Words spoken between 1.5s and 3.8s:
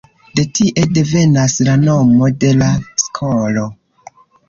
la nomo de la skolo.